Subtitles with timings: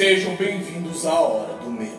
[0.00, 1.92] Sejam bem-vindos à Hora do Medo.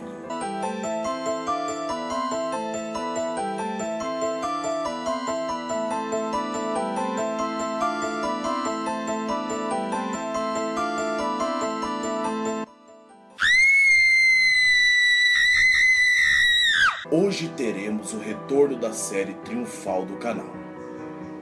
[17.12, 20.50] Hoje teremos o retorno da série triunfal do canal.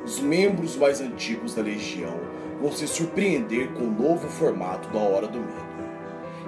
[0.04, 2.20] Os membros mais antigos da Legião
[2.60, 5.89] vão se surpreender com o novo formato da Hora do Medo.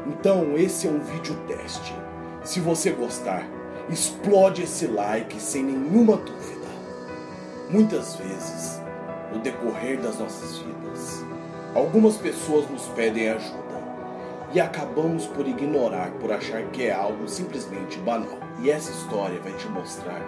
[0.08, 1.96] Então, esse é um vídeo teste.
[2.44, 3.48] Se você gostar,
[3.90, 6.68] explode esse like sem nenhuma dúvida.
[7.70, 8.82] Muitas vezes,
[9.32, 11.24] no decorrer das nossas vidas,
[11.76, 13.62] algumas pessoas nos pedem ajuda
[14.54, 18.38] e acabamos por ignorar por achar que é algo simplesmente banal.
[18.60, 20.22] E essa história vai te mostrar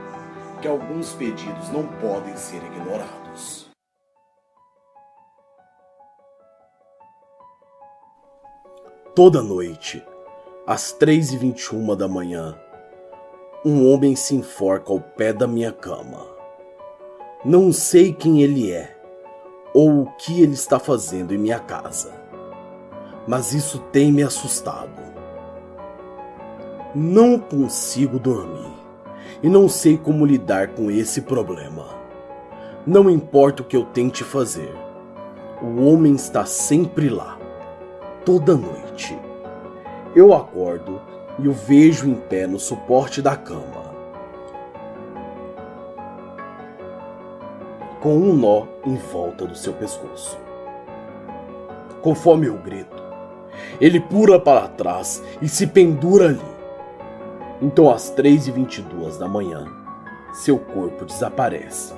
[0.62, 3.73] que alguns pedidos não podem ser ignorados.
[9.16, 10.04] Toda noite,
[10.66, 12.58] às 3h21 da manhã,
[13.64, 16.26] um homem se enforca ao pé da minha cama.
[17.46, 18.98] Não sei quem ele é
[19.72, 22.12] ou o que ele está fazendo em minha casa,
[23.28, 25.04] mas isso tem me assustado.
[26.96, 28.74] Não consigo dormir
[29.44, 31.86] e não sei como lidar com esse problema.
[32.84, 34.74] Não importa o que eu tente fazer,
[35.62, 37.38] o homem está sempre lá
[38.26, 38.83] toda noite.
[40.16, 41.02] Eu acordo
[41.40, 43.94] e o vejo em pé no suporte da cama.
[48.00, 50.38] Com um nó em volta do seu pescoço.
[52.02, 53.02] Conforme eu grito,
[53.80, 56.54] ele pula para trás e se pendura ali.
[57.62, 59.66] Então, às 3h22 da manhã,
[60.34, 61.94] seu corpo desaparece.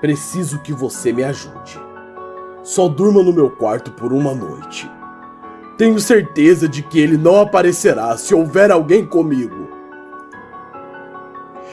[0.00, 1.80] Preciso que você me ajude.
[2.62, 4.88] Só durma no meu quarto por uma noite.
[5.76, 9.68] Tenho certeza de que ele não aparecerá se houver alguém comigo.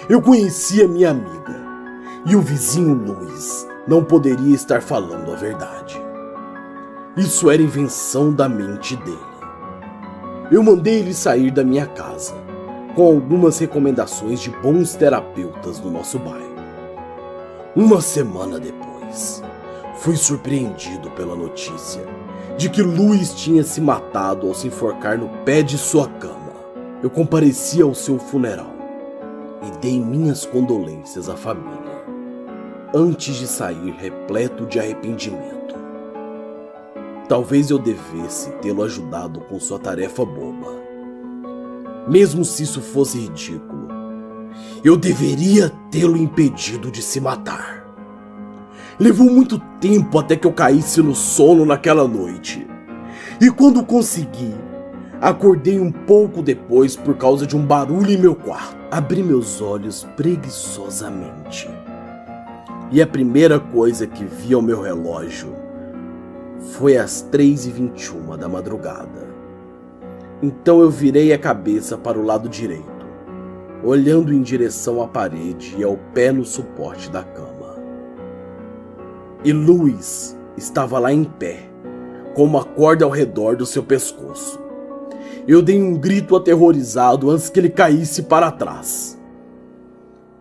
[0.08, 1.60] Eu conhecia minha amiga
[2.26, 6.02] e o vizinho Luiz não poderia estar falando a verdade.
[7.18, 9.18] Isso era invenção da mente dele.
[10.52, 12.34] Eu mandei ele sair da minha casa
[12.96, 16.56] com algumas recomendações de bons terapeutas do nosso bairro.
[17.76, 19.44] Uma semana depois,
[19.98, 22.04] fui surpreendido pela notícia
[22.60, 26.52] de que Luiz tinha se matado ao se enforcar no pé de sua cama.
[27.02, 28.76] Eu compareci ao seu funeral
[29.66, 32.04] e dei minhas condolências à família,
[32.94, 35.74] antes de sair repleto de arrependimento.
[37.30, 40.84] Talvez eu devesse tê-lo ajudado com sua tarefa boba.
[42.10, 43.88] Mesmo se isso fosse ridículo,
[44.84, 47.79] eu deveria tê-lo impedido de se matar.
[49.00, 52.68] Levou muito tempo até que eu caísse no sono naquela noite.
[53.40, 54.54] E quando consegui,
[55.22, 58.76] acordei um pouco depois por causa de um barulho em meu quarto.
[58.92, 61.70] Abri meus olhos preguiçosamente.
[62.92, 65.56] E a primeira coisa que vi ao meu relógio
[66.60, 69.30] foi às 3h21 da madrugada.
[70.44, 73.06] Então eu virei a cabeça para o lado direito,
[73.82, 77.59] olhando em direção à parede e ao pé no suporte da cama.
[79.42, 81.70] E Luiz estava lá em pé,
[82.36, 84.60] com uma corda ao redor do seu pescoço.
[85.48, 89.18] Eu dei um grito aterrorizado antes que ele caísse para trás.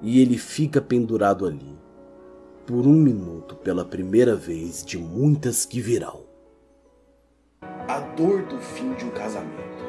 [0.03, 1.79] E ele fica pendurado ali,
[2.67, 6.23] por um minuto pela primeira vez de muitas que virão.
[7.87, 9.85] A dor do fim de um casamento,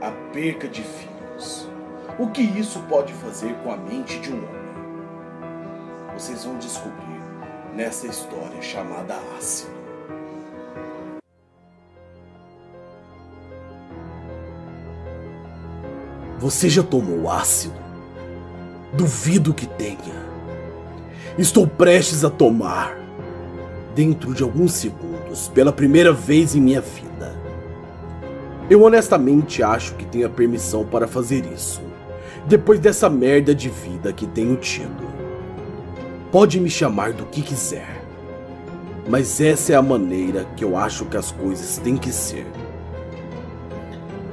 [0.00, 1.68] a perca de filhos.
[2.20, 4.68] O que isso pode fazer com a mente de um homem?
[6.14, 7.17] Vocês vão descobrir
[7.78, 9.70] nessa história chamada ácido.
[16.40, 17.78] Você já tomou ácido?
[18.94, 20.26] Duvido que tenha.
[21.38, 22.98] Estou prestes a tomar,
[23.94, 27.32] dentro de alguns segundos, pela primeira vez em minha vida.
[28.68, 31.80] Eu honestamente acho que tenho a permissão para fazer isso,
[32.44, 35.17] depois dessa merda de vida que tenho tido.
[36.30, 38.02] Pode me chamar do que quiser,
[39.08, 42.46] mas essa é a maneira que eu acho que as coisas têm que ser.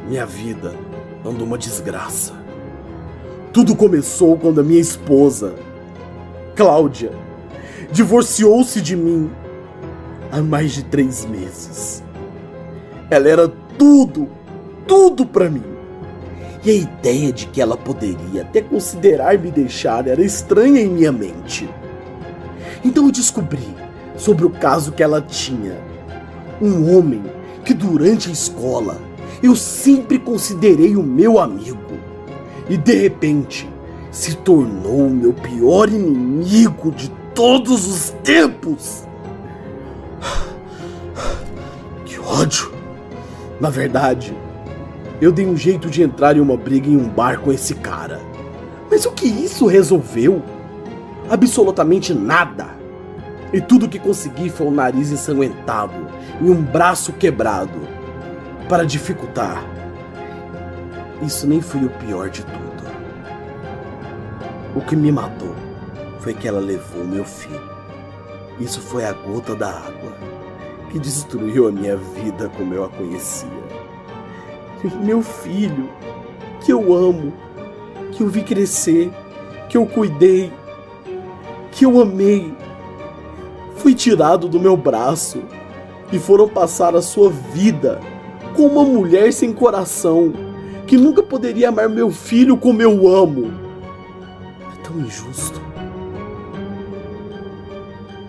[0.05, 0.75] Minha vida
[1.25, 2.33] anda uma desgraça.
[3.53, 5.55] Tudo começou quando a minha esposa,
[6.53, 7.13] Cláudia,
[7.93, 9.31] divorciou-se de mim
[10.33, 12.03] há mais de três meses.
[13.09, 13.47] Ela era
[13.77, 14.27] tudo,
[14.85, 15.63] tudo para mim.
[16.61, 21.11] E a ideia de que ela poderia até considerar me deixar era estranha em minha
[21.13, 21.69] mente.
[22.85, 23.67] Então eu descobri
[24.15, 25.75] sobre o caso que ela tinha.
[26.61, 27.23] Um homem
[27.65, 29.01] que durante a escola
[29.41, 31.79] eu sempre considerei o meu amigo.
[32.69, 33.67] E de repente,
[34.11, 39.03] se tornou o meu pior inimigo de todos os tempos.
[42.05, 42.71] Que ódio!
[43.59, 44.35] Na verdade,
[45.19, 48.21] eu dei um jeito de entrar em uma briga em um bar com esse cara.
[48.91, 50.41] Mas o que isso resolveu?
[51.29, 52.67] Absolutamente nada.
[53.51, 56.07] E tudo que consegui foi um nariz ensanguentado
[56.41, 57.79] e um braço quebrado.
[58.67, 59.63] Para dificultar,
[61.21, 62.65] isso nem foi o pior de tudo.
[64.75, 65.55] O que me matou
[66.19, 67.75] foi que ela levou meu filho.
[68.59, 70.13] Isso foi a gota da água
[70.91, 73.49] que destruiu a minha vida como eu a conhecia.
[75.03, 75.89] Meu filho,
[76.63, 77.33] que eu amo,
[78.11, 79.11] que eu vi crescer,
[79.67, 80.51] que eu cuidei,
[81.75, 82.53] que eu amei,
[83.75, 85.43] foi tirado do meu braço
[86.09, 87.99] e foram passar a sua vida
[88.55, 90.31] com uma mulher sem coração
[90.87, 93.51] que nunca poderia amar meu filho como eu amo.
[94.73, 95.61] É tão injusto.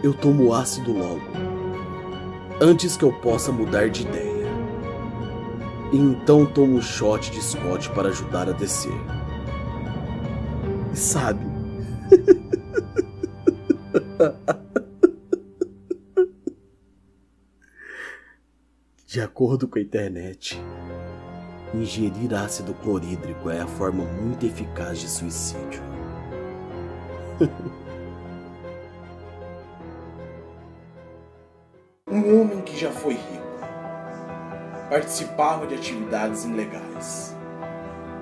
[0.02, 1.22] Eu tomo ácido logo,
[2.60, 4.46] antes que eu possa mudar de ideia.
[5.92, 8.92] E então tomo um shot de Scott para ajudar a descer.
[10.92, 11.46] E sabe?
[19.06, 20.58] De acordo com a internet,
[21.74, 25.82] ingerir ácido clorídrico é a forma muito eficaz de suicídio.
[32.10, 33.58] um homem que já foi rico,
[34.88, 37.34] participava de atividades ilegais.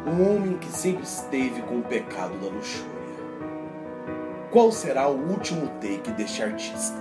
[0.06, 2.94] Um homem que sempre esteve com o pecado da luxúria.
[4.55, 6.97] Qual será o último take deste artista?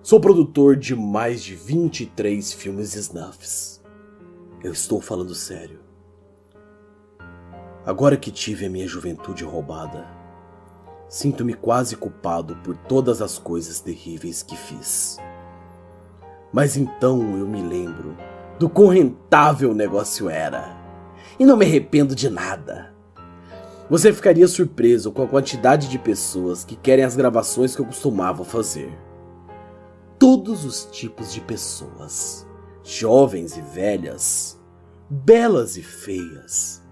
[0.00, 3.82] Sou produtor de mais de 23 filmes snuffs.
[4.62, 5.80] Eu estou falando sério.
[7.84, 10.06] Agora que tive a minha juventude roubada,
[11.08, 15.18] sinto-me quase culpado por todas as coisas terríveis que fiz.
[16.52, 18.16] Mas então eu me lembro
[18.60, 20.77] do quão rentável o negócio era.
[21.38, 22.94] E não me arrependo de nada.
[23.88, 28.44] Você ficaria surpreso com a quantidade de pessoas que querem as gravações que eu costumava
[28.44, 28.92] fazer
[30.18, 32.46] todos os tipos de pessoas,
[32.82, 34.60] jovens e velhas,
[35.08, 36.82] belas e feias,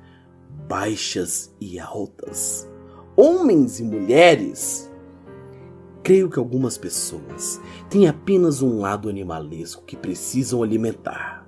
[0.68, 2.68] baixas e altas,
[3.16, 4.90] homens e mulheres.
[6.04, 7.60] Creio que algumas pessoas
[7.90, 11.45] têm apenas um lado animalesco que precisam alimentar.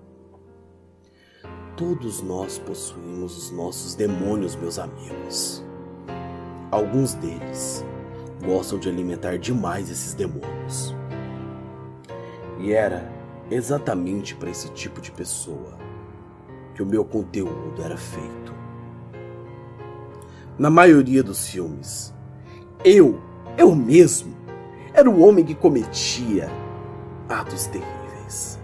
[1.79, 5.65] Todos nós possuímos os nossos demônios, meus amigos.
[6.73, 7.87] Alguns deles
[8.45, 10.93] gostam de alimentar demais esses demônios.
[12.59, 13.09] E era
[13.49, 15.79] exatamente para esse tipo de pessoa
[16.75, 18.53] que o meu conteúdo era feito.
[20.59, 22.13] Na maioria dos filmes,
[22.85, 23.21] eu,
[23.57, 24.35] eu mesmo,
[24.93, 26.51] era o homem que cometia
[27.29, 28.59] atos terríveis.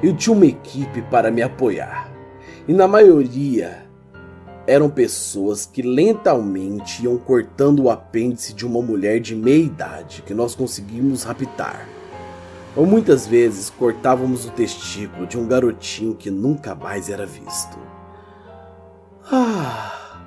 [0.00, 2.14] Eu tinha uma equipe para me apoiar,
[2.66, 3.86] e na maioria
[4.66, 10.34] eram pessoas que lentamente iam cortando o apêndice de uma mulher de meia idade que
[10.34, 11.86] nós conseguimos raptar
[12.76, 17.78] ou muitas vezes cortávamos o testículo de um garotinho que nunca mais era visto.
[19.32, 20.20] Ah!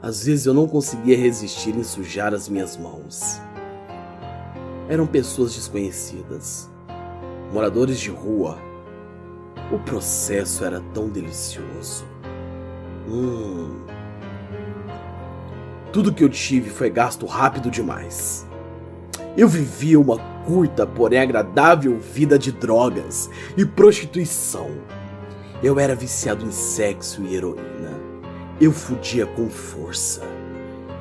[0.00, 3.40] Às vezes eu não conseguia resistir em sujar as minhas mãos.
[4.88, 6.68] Eram pessoas desconhecidas,
[7.52, 8.58] moradores de rua.
[9.70, 12.04] O processo era tão delicioso.
[13.08, 13.84] Hum.
[15.92, 18.46] Tudo que eu tive foi gasto rápido demais.
[19.36, 24.70] Eu vivia uma curta, porém agradável vida de drogas e prostituição.
[25.62, 27.92] Eu era viciado em sexo e heroína.
[28.60, 30.22] Eu fudia com força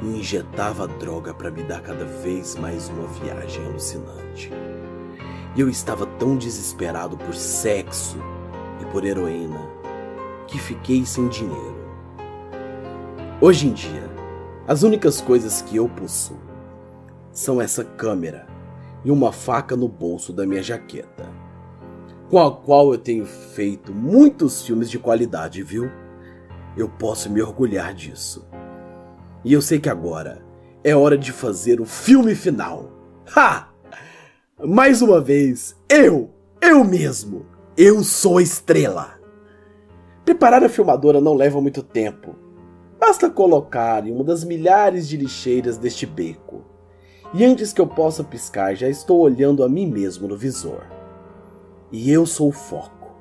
[0.02, 4.52] e injetava droga para me dar cada vez mais uma viagem alucinante.
[5.56, 8.18] E eu estava tão desesperado por sexo
[8.92, 9.60] por heroína
[10.48, 11.82] que fiquei sem dinheiro.
[13.40, 14.10] Hoje em dia,
[14.68, 16.38] as únicas coisas que eu possuo
[17.32, 18.46] são essa câmera
[19.04, 21.30] e uma faca no bolso da minha jaqueta,
[22.30, 25.90] com a qual eu tenho feito muitos filmes de qualidade, viu?
[26.78, 28.48] Eu posso me orgulhar disso.
[29.44, 30.46] E eu sei que agora
[30.84, 32.92] é hora de fazer o filme final.
[33.36, 33.70] Ha!
[34.64, 36.30] Mais uma vez, eu,
[36.62, 37.46] eu mesmo,
[37.78, 39.18] eu sou estrela.
[40.26, 42.36] Preparar a filmadora não leva muito tempo.
[43.00, 46.64] Basta colocar em uma das milhares de lixeiras deste beco
[47.34, 50.86] E antes que eu possa piscar, já estou olhando a mim mesmo no visor.
[51.92, 53.16] E eu sou o foco.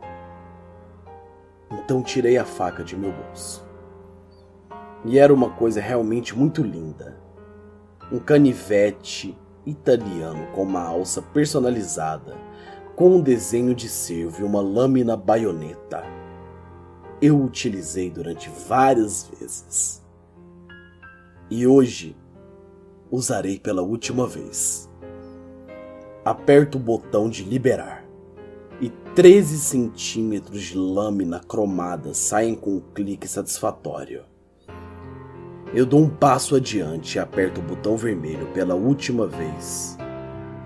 [1.71, 3.65] Então tirei a faca de meu bolso.
[5.05, 7.21] E era uma coisa realmente muito linda.
[8.13, 12.37] Um canivete italiano com uma alça personalizada,
[13.01, 16.05] com um desenho de cervo e uma lâmina baioneta.
[17.19, 20.05] Eu utilizei durante várias vezes.
[21.51, 22.15] E hoje
[23.11, 24.87] usarei pela última vez.
[26.23, 28.05] Aperto o botão de liberar
[28.83, 34.25] e 13 centímetros de lâmina cromada saem com um clique satisfatório.
[35.73, 39.97] Eu dou um passo adiante e aperto o botão vermelho pela última vez,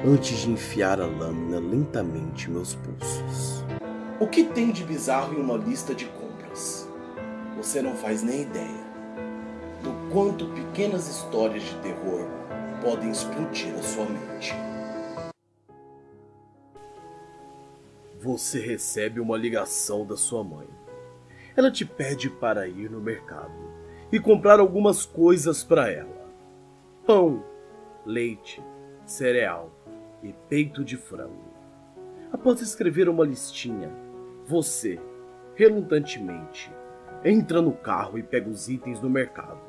[0.07, 3.65] antes de enfiar a lâmina lentamente em meus pulsos.
[4.21, 6.87] O que tem de bizarro em uma lista de compras?
[7.57, 8.85] Você não faz nem ideia
[9.83, 12.27] do quanto pequenas histórias de terror
[12.83, 14.55] podem explodir a sua mente.
[18.21, 20.69] Você recebe uma ligação da sua mãe.
[21.57, 23.55] Ela te pede para ir no mercado
[24.13, 26.29] e comprar algumas coisas para ela:
[27.07, 27.43] pão,
[28.05, 28.63] leite,
[29.07, 29.84] cereal
[30.25, 31.53] e peito de frango.
[32.33, 33.91] Após escrever uma listinha,
[34.45, 34.99] você,
[35.55, 36.73] relutantemente,
[37.25, 39.61] entra no carro e pega os itens no mercado.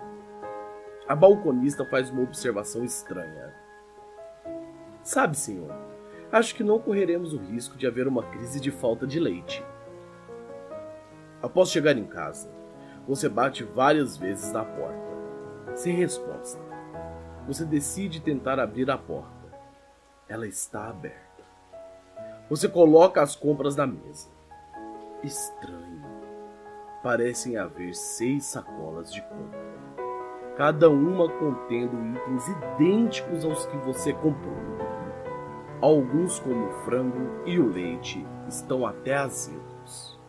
[1.07, 3.53] A balconista faz uma observação estranha.
[5.03, 5.71] Sabe, senhor,
[6.31, 9.63] acho que não correremos o risco de haver uma crise de falta de leite.
[11.43, 12.49] Após chegar em casa,
[13.07, 16.59] você bate várias vezes na porta, sem resposta.
[17.45, 19.34] Você decide tentar abrir a porta.
[20.27, 21.43] Ela está aberta.
[22.49, 24.29] Você coloca as compras na mesa.
[25.23, 26.03] Estranho.
[27.03, 29.75] Parecem haver seis sacolas de compras
[30.55, 34.55] cada uma contendo itens idênticos aos que você comprou.
[35.81, 40.19] Alguns, como o frango e o leite, estão até azedos.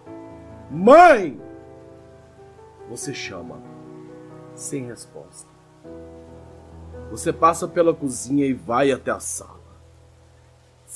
[0.70, 1.40] Mãe!
[2.90, 3.62] Você chama,
[4.54, 5.50] sem resposta.
[7.10, 9.55] Você passa pela cozinha e vai até a sala.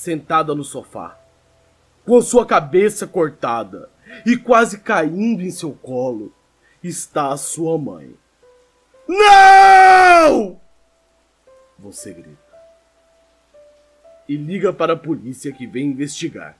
[0.01, 1.15] Sentada no sofá,
[2.03, 3.87] com sua cabeça cortada
[4.25, 6.33] e quase caindo em seu colo,
[6.83, 8.11] está a sua mãe.
[9.07, 10.59] Não!
[11.77, 12.35] Você grita.
[14.27, 16.57] E liga para a polícia que vem investigar.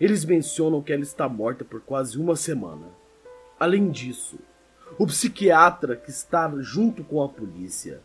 [0.00, 2.86] Eles mencionam que ela está morta por quase uma semana.
[3.60, 4.38] Além disso,
[4.98, 8.00] o psiquiatra que está junto com a polícia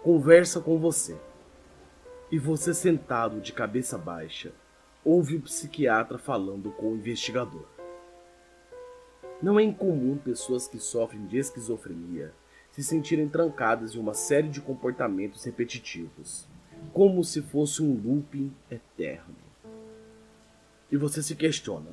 [0.00, 1.18] conversa com você.
[2.32, 4.52] E você, sentado de cabeça baixa,
[5.04, 7.66] ouve o psiquiatra falando com o investigador.
[9.42, 12.32] Não é incomum pessoas que sofrem de esquizofrenia
[12.70, 16.48] se sentirem trancadas em uma série de comportamentos repetitivos,
[16.94, 19.36] como se fosse um looping eterno.
[20.90, 21.90] E você se questiona: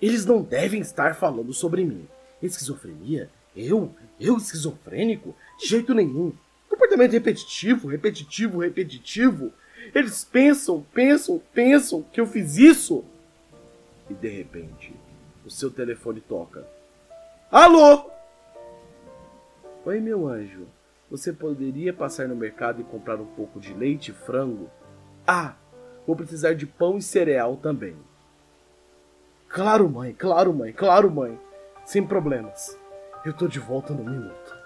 [0.00, 2.06] eles não devem estar falando sobre mim.
[2.40, 3.28] Esquizofrenia?
[3.56, 3.92] Eu?
[4.20, 5.34] Eu esquizofrênico?
[5.58, 6.32] De jeito nenhum.
[6.78, 9.52] Comportamento repetitivo, repetitivo, repetitivo.
[9.92, 13.04] Eles pensam, pensam, pensam que eu fiz isso.
[14.08, 14.94] E de repente,
[15.44, 16.64] o seu telefone toca.
[17.50, 18.08] Alô?
[19.84, 20.68] Oi, meu anjo.
[21.10, 24.70] Você poderia passar no mercado e comprar um pouco de leite e frango?
[25.26, 25.56] Ah,
[26.06, 27.96] vou precisar de pão e cereal também.
[29.48, 31.40] Claro, mãe, claro, mãe, claro, mãe.
[31.84, 32.78] Sem problemas.
[33.24, 34.57] Eu tô de volta no minuto.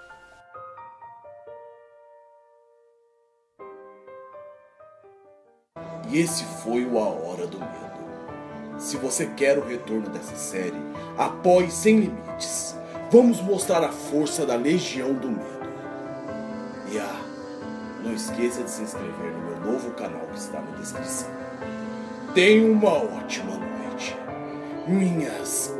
[6.12, 8.78] E esse foi o A Hora do Medo.
[8.78, 10.76] Se você quer o retorno dessa série,
[11.16, 12.76] apoie sem limites.
[13.11, 15.73] Vamos mostrar a força da Legião do Medo.
[16.92, 17.21] E ah,
[18.04, 21.31] não esqueça de se inscrever no meu novo canal que está na descrição.
[22.35, 24.14] Tenha uma ótima noite,
[24.87, 25.75] minhas